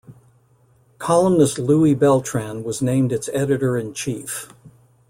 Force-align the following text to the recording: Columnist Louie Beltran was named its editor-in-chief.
Columnist 0.97 1.59
Louie 1.59 1.93
Beltran 1.93 2.63
was 2.63 2.81
named 2.81 3.11
its 3.11 3.29
editor-in-chief. 3.33 4.49